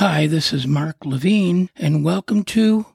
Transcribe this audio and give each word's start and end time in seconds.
Hi, 0.00 0.26
this 0.26 0.54
is 0.54 0.66
Mark 0.66 1.04
Levine, 1.04 1.68
and 1.76 2.02
welcome 2.02 2.42
to 2.44 2.86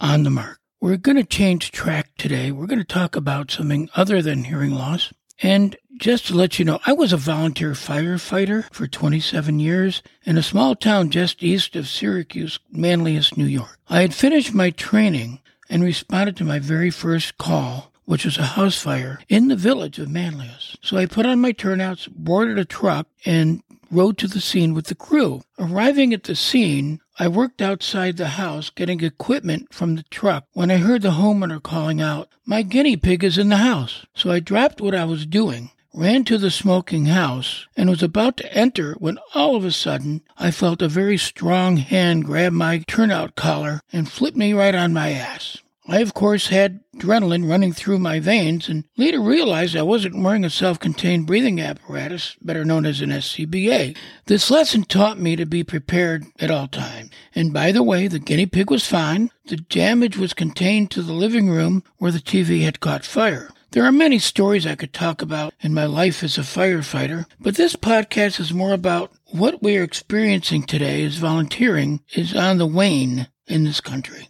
On 0.00 0.24
the 0.24 0.30
Mark. 0.30 0.58
We're 0.80 0.96
going 0.96 1.14
to 1.14 1.22
change 1.22 1.70
track 1.70 2.10
today. 2.18 2.50
We're 2.50 2.66
going 2.66 2.80
to 2.80 2.84
talk 2.84 3.14
about 3.14 3.52
something 3.52 3.88
other 3.94 4.20
than 4.20 4.42
hearing 4.42 4.72
loss. 4.72 5.12
And 5.40 5.76
just 5.98 6.26
to 6.26 6.34
let 6.34 6.58
you 6.58 6.64
know, 6.64 6.80
I 6.84 6.94
was 6.94 7.12
a 7.12 7.16
volunteer 7.16 7.74
firefighter 7.74 8.64
for 8.72 8.88
27 8.88 9.60
years 9.60 10.02
in 10.24 10.36
a 10.36 10.42
small 10.42 10.74
town 10.74 11.10
just 11.10 11.44
east 11.44 11.76
of 11.76 11.86
Syracuse, 11.86 12.58
Manlius, 12.72 13.36
New 13.36 13.46
York. 13.46 13.78
I 13.88 14.00
had 14.00 14.12
finished 14.12 14.52
my 14.52 14.70
training 14.70 15.38
and 15.70 15.84
responded 15.84 16.36
to 16.38 16.44
my 16.44 16.58
very 16.58 16.90
first 16.90 17.38
call, 17.38 17.92
which 18.04 18.24
was 18.24 18.36
a 18.36 18.42
house 18.42 18.82
fire 18.82 19.20
in 19.28 19.46
the 19.46 19.54
village 19.54 20.00
of 20.00 20.08
Manlius. 20.08 20.76
So 20.82 20.96
I 20.96 21.06
put 21.06 21.24
on 21.24 21.40
my 21.40 21.52
turnouts, 21.52 22.08
boarded 22.08 22.58
a 22.58 22.64
truck, 22.64 23.06
and 23.24 23.62
rode 23.90 24.18
to 24.18 24.28
the 24.28 24.40
scene 24.40 24.74
with 24.74 24.86
the 24.86 24.94
crew. 24.94 25.42
Arriving 25.58 26.12
at 26.12 26.24
the 26.24 26.36
scene, 26.36 27.00
I 27.18 27.28
worked 27.28 27.60
outside 27.60 28.16
the 28.16 28.28
house 28.28 28.70
getting 28.70 29.02
equipment 29.02 29.72
from 29.72 29.96
the 29.96 30.04
truck 30.04 30.44
when 30.52 30.70
I 30.70 30.76
heard 30.76 31.02
the 31.02 31.12
homeowner 31.12 31.62
calling 31.62 32.00
out, 32.00 32.28
My 32.46 32.62
guinea 32.62 32.96
pig 32.96 33.24
is 33.24 33.38
in 33.38 33.48
the 33.48 33.56
house. 33.56 34.06
So 34.14 34.30
I 34.30 34.40
dropped 34.40 34.80
what 34.80 34.94
I 34.94 35.04
was 35.04 35.26
doing, 35.26 35.70
ran 35.92 36.24
to 36.24 36.38
the 36.38 36.50
smoking 36.50 37.06
house, 37.06 37.66
and 37.76 37.90
was 37.90 38.02
about 38.02 38.36
to 38.38 38.52
enter 38.54 38.94
when 38.94 39.18
all 39.34 39.56
of 39.56 39.64
a 39.64 39.72
sudden 39.72 40.22
I 40.36 40.50
felt 40.50 40.82
a 40.82 40.88
very 40.88 41.18
strong 41.18 41.78
hand 41.78 42.24
grab 42.24 42.52
my 42.52 42.84
turnout 42.86 43.34
collar 43.34 43.80
and 43.92 44.10
flip 44.10 44.36
me 44.36 44.52
right 44.52 44.74
on 44.74 44.92
my 44.92 45.10
ass. 45.10 45.58
I, 45.88 46.00
of 46.00 46.12
course, 46.12 46.48
had 46.48 46.80
adrenaline 46.98 47.48
running 47.48 47.72
through 47.72 47.98
my 47.98 48.18
veins, 48.20 48.68
and 48.68 48.84
later 48.96 49.20
realized 49.20 49.76
I 49.76 49.82
wasn't 49.82 50.22
wearing 50.22 50.44
a 50.44 50.50
self 50.50 50.78
contained 50.78 51.26
breathing 51.26 51.60
apparatus, 51.60 52.36
better 52.42 52.64
known 52.64 52.84
as 52.84 53.00
an 53.00 53.10
SCBA. 53.10 53.96
This 54.26 54.50
lesson 54.50 54.82
taught 54.82 55.18
me 55.18 55.36
to 55.36 55.46
be 55.46 55.62
prepared 55.62 56.26
at 56.38 56.50
all 56.50 56.68
times. 56.68 57.10
And 57.34 57.52
by 57.52 57.72
the 57.72 57.82
way, 57.82 58.08
the 58.08 58.18
guinea 58.18 58.46
pig 58.46 58.70
was 58.70 58.86
fine. 58.86 59.30
The 59.46 59.56
damage 59.56 60.16
was 60.16 60.34
contained 60.34 60.90
to 60.90 61.02
the 61.02 61.12
living 61.12 61.48
room 61.48 61.84
where 61.98 62.12
the 62.12 62.18
TV 62.18 62.62
had 62.62 62.80
caught 62.80 63.04
fire. 63.04 63.50
There 63.72 63.84
are 63.84 63.92
many 63.92 64.18
stories 64.18 64.66
I 64.66 64.76
could 64.76 64.94
talk 64.94 65.20
about 65.20 65.52
in 65.60 65.74
my 65.74 65.84
life 65.84 66.24
as 66.24 66.38
a 66.38 66.40
firefighter, 66.40 67.26
but 67.38 67.56
this 67.56 67.76
podcast 67.76 68.40
is 68.40 68.52
more 68.52 68.72
about 68.72 69.12
what 69.26 69.62
we 69.62 69.76
are 69.76 69.82
experiencing 69.82 70.62
today 70.62 71.04
as 71.04 71.16
volunteering 71.16 72.00
is 72.14 72.34
on 72.34 72.56
the 72.56 72.66
wane 72.66 73.28
in 73.46 73.64
this 73.64 73.82
country. 73.82 74.28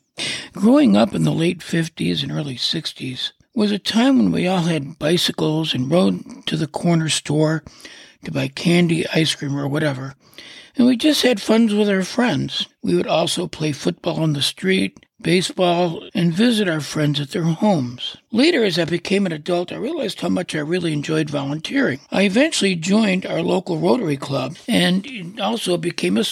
Growing 0.52 0.96
up 0.96 1.14
in 1.14 1.24
the 1.24 1.32
late 1.32 1.58
50s 1.58 2.22
and 2.22 2.32
early 2.32 2.56
60s 2.56 3.32
was 3.54 3.72
a 3.72 3.78
time 3.78 4.18
when 4.18 4.30
we 4.30 4.46
all 4.46 4.62
had 4.62 4.98
bicycles 4.98 5.74
and 5.74 5.90
rode 5.90 6.46
to 6.46 6.56
the 6.56 6.66
corner 6.66 7.08
store 7.08 7.64
to 8.24 8.32
buy 8.32 8.48
candy, 8.48 9.06
ice 9.08 9.34
cream, 9.34 9.56
or 9.56 9.68
whatever. 9.68 10.14
And 10.76 10.86
we 10.86 10.96
just 10.96 11.22
had 11.22 11.40
fun 11.40 11.66
with 11.76 11.88
our 11.88 12.04
friends. 12.04 12.66
We 12.82 12.94
would 12.94 13.06
also 13.06 13.48
play 13.48 13.72
football 13.72 14.22
on 14.22 14.32
the 14.32 14.42
street, 14.42 15.04
baseball, 15.20 16.08
and 16.14 16.32
visit 16.32 16.68
our 16.68 16.80
friends 16.80 17.20
at 17.20 17.30
their 17.30 17.42
homes. 17.42 18.16
Later, 18.30 18.64
as 18.64 18.78
I 18.78 18.84
became 18.84 19.26
an 19.26 19.32
adult, 19.32 19.72
I 19.72 19.76
realized 19.76 20.20
how 20.20 20.28
much 20.28 20.54
I 20.54 20.60
really 20.60 20.92
enjoyed 20.92 21.30
volunteering. 21.30 21.98
I 22.12 22.22
eventually 22.22 22.76
joined 22.76 23.26
our 23.26 23.42
local 23.42 23.78
Rotary 23.78 24.16
Club 24.16 24.56
and 24.68 25.40
also 25.40 25.76
became 25.76 26.16
a 26.16 26.24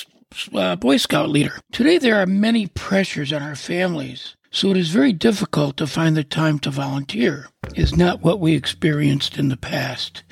uh, 0.55 0.77
Boy 0.77 0.97
Scout 0.97 1.31
leader. 1.31 1.59
Today, 1.73 1.99
there 1.99 2.17
are 2.17 2.27
many 2.27 2.67
pressures 2.67 3.33
on 3.33 3.43
our 3.43 3.57
families, 3.57 4.37
so 4.51 4.71
it 4.71 4.77
is 4.77 4.91
very 4.91 5.13
difficult 5.13 5.77
to 5.77 5.87
find 5.87 6.17
the 6.17 6.25
time 6.25 6.59
to 6.61 6.71
volunteer. 6.71 7.49
Is 7.75 7.97
not 7.97 8.23
what 8.23 8.41
we 8.41 8.55
experienced 8.55 9.39
in 9.39 9.49
the 9.49 9.57
past. 9.57 10.23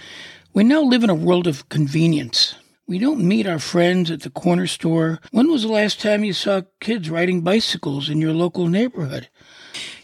We 0.53 0.65
now 0.65 0.83
live 0.83 1.03
in 1.05 1.11
a 1.11 1.15
world 1.15 1.47
of 1.47 1.69
convenience. 1.69 2.55
We 2.87 2.99
don't 2.99 3.27
meet 3.27 3.47
our 3.47 3.59
friends 3.59 4.11
at 4.11 4.21
the 4.21 4.31
corner 4.31 4.67
store. 4.67 5.19
When 5.31 5.51
was 5.51 5.63
the 5.63 5.69
last 5.69 6.01
time 6.01 6.23
you 6.23 6.33
saw 6.33 6.63
kids 6.81 7.09
riding 7.11 7.41
bicycles 7.41 8.09
in 8.09 8.21
your 8.21 8.35
local 8.35 8.69
neighborhood? 8.69 9.31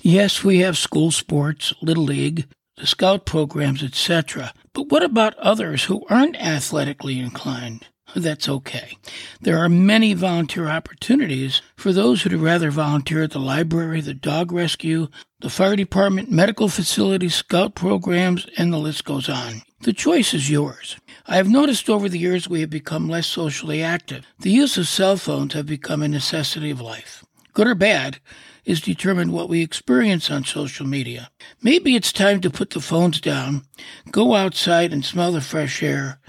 Yes, 0.00 0.42
we 0.42 0.58
have 0.60 0.78
school 0.78 1.10
sports, 1.10 1.74
Little 1.82 2.04
League, 2.04 2.48
the 2.78 2.86
Scout 2.86 3.26
programs, 3.26 3.82
etc. 3.82 4.54
But 4.72 4.88
what 4.88 5.02
about 5.02 5.36
others 5.38 5.84
who 5.84 6.04
aren't 6.08 6.36
athletically 6.36 7.20
inclined? 7.20 7.86
That's 8.14 8.48
okay. 8.48 8.96
There 9.40 9.58
are 9.58 9.68
many 9.68 10.14
volunteer 10.14 10.68
opportunities 10.68 11.62
for 11.76 11.92
those 11.92 12.22
who'd 12.22 12.32
rather 12.34 12.70
volunteer 12.70 13.22
at 13.22 13.30
the 13.30 13.38
library, 13.38 14.00
the 14.00 14.14
dog 14.14 14.52
rescue, 14.52 15.08
the 15.40 15.50
fire 15.50 15.76
department, 15.76 16.30
medical 16.30 16.68
facilities, 16.68 17.34
scout 17.34 17.74
programs, 17.74 18.46
and 18.56 18.72
the 18.72 18.78
list 18.78 19.04
goes 19.04 19.28
on. 19.28 19.62
The 19.82 19.92
choice 19.92 20.34
is 20.34 20.50
yours. 20.50 20.96
I 21.26 21.36
have 21.36 21.48
noticed 21.48 21.88
over 21.88 22.08
the 22.08 22.18
years 22.18 22.48
we 22.48 22.60
have 22.60 22.70
become 22.70 23.08
less 23.08 23.26
socially 23.26 23.82
active. 23.82 24.26
The 24.40 24.50
use 24.50 24.76
of 24.76 24.88
cell 24.88 25.16
phones 25.16 25.54
have 25.54 25.66
become 25.66 26.02
a 26.02 26.08
necessity 26.08 26.70
of 26.70 26.80
life. 26.80 27.24
Good 27.54 27.66
or 27.66 27.74
bad 27.74 28.20
is 28.64 28.80
determined 28.80 29.32
what 29.32 29.48
we 29.48 29.62
experience 29.62 30.30
on 30.30 30.44
social 30.44 30.86
media. 30.86 31.30
Maybe 31.62 31.96
it's 31.96 32.12
time 32.12 32.40
to 32.42 32.50
put 32.50 32.70
the 32.70 32.80
phones 32.80 33.20
down, 33.20 33.62
go 34.10 34.34
outside 34.34 34.92
and 34.92 35.04
smell 35.04 35.32
the 35.32 35.40
fresh 35.40 35.82
air, 35.82 36.20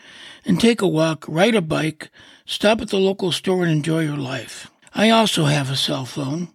and 0.45 0.59
take 0.59 0.81
a 0.81 0.87
walk, 0.87 1.25
ride 1.27 1.55
a 1.55 1.61
bike, 1.61 2.09
stop 2.45 2.81
at 2.81 2.89
the 2.89 2.97
local 2.97 3.31
store 3.31 3.63
and 3.63 3.71
enjoy 3.71 4.01
your 4.01 4.17
life. 4.17 4.69
I 4.93 5.09
also 5.09 5.45
have 5.45 5.69
a 5.69 5.75
cell 5.75 6.05
phone, 6.05 6.49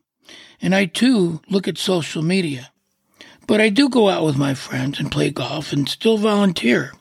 and 0.61 0.75
I 0.75 0.87
too 0.87 1.41
look 1.49 1.67
at 1.67 1.79
social 1.79 2.23
media. 2.23 2.71
But 3.47 3.61
I 3.61 3.69
do 3.69 3.89
go 3.89 4.09
out 4.09 4.25
with 4.25 4.37
my 4.37 4.55
friends 4.55 4.99
and 4.99 5.13
play 5.13 5.31
golf 5.31 5.73
and 5.73 5.89
still 5.89 6.19
volunteer. 6.19 6.93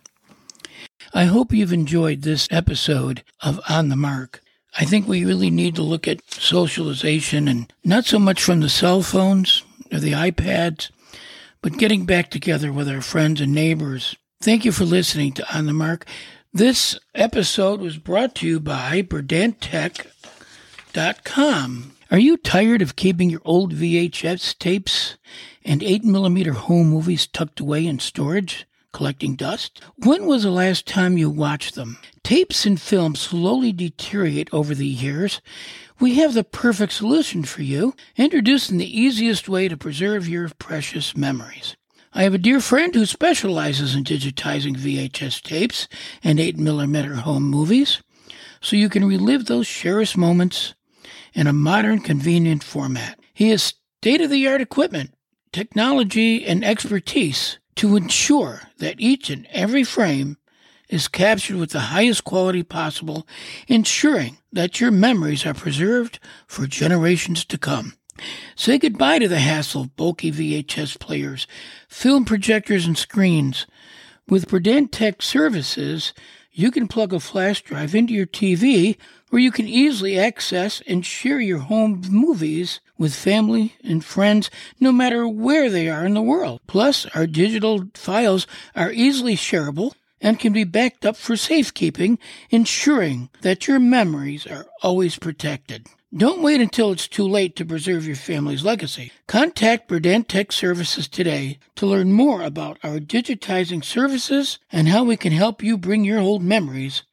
I 1.14 1.26
hope 1.26 1.52
you've 1.52 1.74
enjoyed 1.74 2.22
this 2.22 2.48
episode 2.52 3.24
of 3.42 3.60
On 3.68 3.90
the 3.90 3.96
Mark. 3.96 4.42
I 4.78 4.86
think 4.86 5.08
we 5.08 5.24
really 5.26 5.50
need 5.50 5.76
to 5.76 5.82
look 5.82 6.08
at 6.08 6.20
socialization 6.34 7.48
and 7.48 7.72
not 7.84 8.06
so 8.06 8.20
much 8.20 8.44
from 8.44 8.60
the 8.60 8.70
cell 8.70 9.02
phones 9.02 9.64
or 9.92 10.00
the 10.00 10.12
iPads, 10.12 10.92
but 11.62 11.78
getting 11.78 12.06
back 12.06 12.30
together 12.30 12.72
with 12.72 12.90
our 12.90 13.02
friends 13.02 13.40
and 13.40 13.54
neighbors. 13.54 14.16
Thank 14.42 14.66
you 14.66 14.72
for 14.72 14.84
listening 14.84 15.32
to 15.34 15.58
On 15.58 15.66
the 15.66 15.74
Mark. 15.74 16.06
This 16.56 16.98
episode 17.14 17.80
was 17.82 17.98
brought 17.98 18.34
to 18.36 18.48
you 18.48 18.62
by 18.62 19.02
BurdantTech.com. 19.02 21.92
Are 22.10 22.18
you 22.18 22.38
tired 22.38 22.82
of 22.82 22.96
keeping 22.96 23.30
your 23.30 23.42
old 23.44 23.74
VHS 23.74 24.58
tapes 24.58 25.18
and 25.66 25.82
8mm 25.82 26.52
home 26.52 26.88
movies 26.88 27.28
tucked 27.28 27.60
away 27.60 27.86
in 27.86 28.00
storage, 28.00 28.66
collecting 28.94 29.36
dust? 29.36 29.82
When 29.98 30.28
was 30.28 30.44
the 30.44 30.50
last 30.50 30.88
time 30.88 31.18
you 31.18 31.30
watched 31.30 31.76
them? 31.76 31.98
Tapes 32.24 32.66
and 32.66 32.80
films 32.80 33.20
slowly 33.20 33.74
deteriorate 33.74 34.48
over 34.54 34.74
the 34.74 34.88
years. 34.88 35.42
We 36.00 36.16
have 36.16 36.34
the 36.34 36.46
perfect 36.46 36.94
solution 36.94 37.44
for 37.44 37.64
you, 37.64 37.94
introducing 38.16 38.78
the 38.78 38.98
easiest 38.98 39.50
way 39.50 39.68
to 39.68 39.76
preserve 39.76 40.30
your 40.30 40.48
precious 40.58 41.18
memories. 41.18 41.76
I 42.18 42.24
have 42.24 42.34
a 42.34 42.38
dear 42.38 42.62
friend 42.62 42.96
who 42.96 43.06
specializes 43.06 43.94
in 43.94 44.06
digitizing 44.06 44.78
VHS 44.78 45.42
tapes 45.42 45.90
and 46.24 46.40
8mm 46.40 47.14
home 47.18 47.44
movies, 47.44 48.02
so 48.62 48.78
you 48.78 48.88
can 48.88 49.04
relive 49.04 49.46
those 49.46 49.68
cherished 49.68 50.16
moments 50.16 50.76
in 51.34 51.46
a 51.46 51.52
modern, 51.52 52.00
convenient 52.00 52.64
format. 52.64 53.20
He 53.34 53.50
has 53.50 53.74
state 54.00 54.22
of 54.22 54.30
the 54.30 54.48
art 54.48 54.62
equipment, 54.62 55.14
technology, 55.52 56.46
and 56.46 56.64
expertise 56.64 57.60
to 57.76 57.98
ensure 57.98 58.62
that 58.78 58.96
each 58.98 59.30
and 59.30 59.46
every 59.52 59.84
frame 59.84 60.38
is 60.88 61.10
captured 61.10 61.58
with 61.58 61.72
the 61.72 61.92
highest 61.92 62.24
quality 62.24 62.64
possible, 62.64 63.28
ensuring 63.68 64.38
that 64.54 64.80
your 64.80 64.90
memories 64.92 65.46
are 65.46 65.54
preserved 65.54 66.20
for 66.48 66.66
generations 66.66 67.44
to 67.44 67.58
come. 67.58 67.96
Say 68.56 68.78
goodbye 68.78 69.20
to 69.20 69.28
the 69.28 69.40
hassle 69.40 69.82
of 69.82 69.96
bulky 69.96 70.32
VHS 70.32 71.00
players, 71.00 71.48
film 71.90 72.26
projectors, 72.26 72.86
and 72.86 72.98
screens. 72.98 73.66
With 74.28 74.48
Burdant 74.48 74.92
Tech 74.92 75.22
Services, 75.22 76.14
you 76.52 76.72
can 76.72 76.88
plug 76.88 77.14
a 77.14 77.20
flash 77.20 77.62
drive 77.62 77.94
into 77.94 78.14
your 78.14 78.26
TV 78.26 78.98
where 79.30 79.42
you 79.42 79.52
can 79.52 79.68
easily 79.68 80.18
access 80.18 80.82
and 80.88 81.06
share 81.06 81.40
your 81.40 81.60
home 81.60 82.02
movies 82.10 82.80
with 82.98 83.14
family 83.14 83.76
and 83.84 84.06
friends 84.06 84.50
no 84.80 84.92
matter 84.92 85.28
where 85.28 85.70
they 85.70 85.90
are 85.90 86.06
in 86.06 86.14
the 86.14 86.22
world. 86.22 86.62
Plus, 86.66 87.06
our 87.08 87.28
digital 87.28 87.86
files 87.94 88.48
are 88.76 88.92
easily 88.92 89.36
shareable 89.36 89.94
and 90.22 90.40
can 90.40 90.54
be 90.54 90.64
backed 90.64 91.06
up 91.06 91.18
for 91.18 91.36
safekeeping, 91.36 92.18
ensuring 92.50 93.30
that 93.42 93.68
your 93.68 93.80
memories 93.80 94.48
are 94.48 94.66
always 94.82 95.20
protected. 95.20 95.88
Don't 96.16 96.42
wait 96.42 96.62
until 96.62 96.94
it's 96.94 97.10
too 97.10 97.28
late 97.28 97.58
to 97.58 97.66
preserve 97.66 98.08
your 98.08 98.16
family's 98.16 98.64
legacy. 98.64 99.12
Contact 99.28 99.90
Burdant 99.90 100.30
Tech 100.30 100.54
Services 100.54 101.10
today 101.10 101.60
to 101.76 101.86
learn 101.86 102.14
more 102.14 102.42
about 102.42 102.78
our 102.84 103.00
digitizing 103.00 103.84
services 103.84 104.60
and 104.72 104.88
how 104.88 105.04
we 105.04 105.18
can 105.18 105.34
help 105.34 105.62
you 105.62 105.78
bring 105.78 106.06
your 106.06 106.20
old 106.20 106.42
memories 106.42 107.04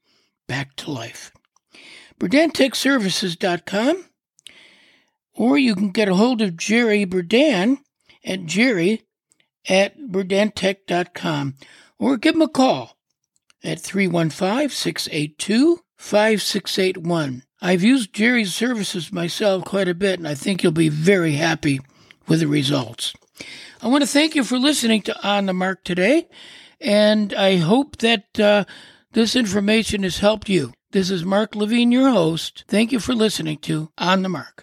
back 0.46 0.76
to 0.76 0.90
life. 0.93 1.32
BurdantTechServices.com 2.20 4.04
or 5.34 5.58
you 5.58 5.75
can 5.75 5.90
get 5.90 6.08
a 6.08 6.14
hold 6.14 6.40
of 6.40 6.56
Jerry 6.56 7.04
Burdan 7.04 7.78
at 8.25 8.44
jerry 8.44 9.02
at 9.69 9.99
burdanttech.com 9.99 11.54
or 11.99 12.16
give 12.16 12.37
him 12.37 12.43
a 12.43 12.49
call 12.49 12.96
at 13.64 13.81
315 13.81 14.69
682 14.69 15.81
5681. 16.02 17.44
I've 17.62 17.84
used 17.84 18.12
Jerry's 18.12 18.52
services 18.52 19.12
myself 19.12 19.64
quite 19.64 19.87
a 19.87 19.94
bit, 19.94 20.19
and 20.19 20.26
I 20.26 20.34
think 20.34 20.62
you'll 20.62 20.72
be 20.72 20.88
very 20.88 21.34
happy 21.34 21.81
with 22.26 22.40
the 22.40 22.49
results. 22.49 23.14
I 23.81 23.87
want 23.87 24.02
to 24.02 24.08
thank 24.08 24.34
you 24.34 24.43
for 24.43 24.58
listening 24.58 25.02
to 25.02 25.26
On 25.26 25.46
the 25.46 25.54
Mark 25.54 25.84
today, 25.84 26.28
and 26.81 27.32
I 27.32 27.56
hope 27.56 27.99
that 27.99 28.38
uh, 28.38 28.64
this 29.12 29.37
information 29.37 30.02
has 30.02 30.19
helped 30.19 30.49
you. 30.49 30.72
This 30.90 31.08
is 31.08 31.25
Mark 31.25 31.54
Levine, 31.54 31.93
your 31.93 32.10
host. 32.10 32.64
Thank 32.66 32.90
you 32.90 32.99
for 32.99 33.14
listening 33.14 33.58
to 33.58 33.90
On 33.96 34.22
the 34.22 34.28
Mark. 34.28 34.62